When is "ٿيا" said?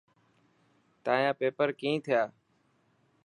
2.05-2.21